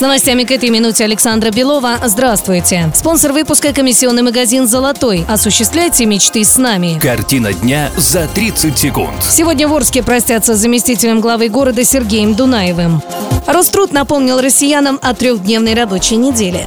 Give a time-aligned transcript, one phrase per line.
[0.00, 1.98] С новостями к этой минуте Александра Белова.
[2.02, 2.90] Здравствуйте.
[2.94, 5.26] Спонсор выпуска– комиссионный магазин «Золотой».
[5.28, 6.98] Осуществляйте мечты с нами.
[6.98, 9.22] Картина дня за 30 секунд.
[9.22, 13.02] Сегодня в Орске простятся с заместителем главы города Сергеем Дунаевым.
[13.46, 16.66] Роструд напомнил россиянам о трехдневной рабочей неделе.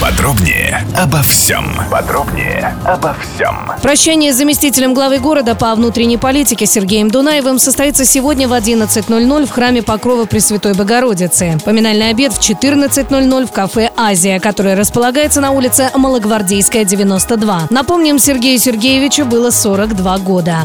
[0.00, 1.64] Подробнее обо всем.
[1.90, 3.70] Подробнее обо всем.
[3.82, 9.50] Прощание с заместителем главы города по внутренней политике Сергеем Дунаевым состоится сегодня в 11.00 в
[9.50, 11.58] храме Покрова Пресвятой Богородицы.
[11.64, 17.68] Поминальный обед в 14.00 в кафе «Азия», которое располагается на улице Малогвардейская, 92.
[17.70, 20.56] Напомним, Сергею Сергеевичу было 42 года.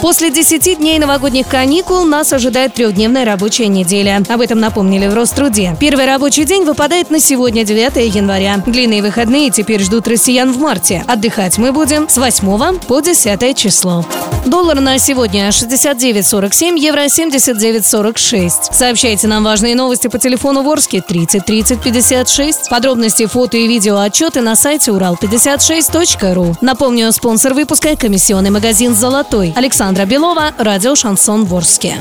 [0.00, 4.22] После 10 дней новогодних каникул нас ожидает трехдневная рабочая неделя.
[4.28, 5.76] Об этом напомнили в Роструде.
[5.80, 8.62] Первый рабочий день выпадает на сегодня, 9 января.
[8.64, 11.04] Длинные выходные теперь ждут россиян в марте.
[11.08, 14.04] Отдыхать мы будем с 8 по 10 число.
[14.48, 18.72] Доллар на сегодня 69.47, евро 79.46.
[18.72, 22.70] Сообщайте нам важные новости по телефону Ворске 30 30 56.
[22.70, 26.56] Подробности, фото и видео отчеты на сайте урал56.ру.
[26.62, 29.52] Напомню, спонсор выпуска– комиссионный магазин «Золотой».
[29.54, 31.96] Александра Белова, радио «Шансон Ворске».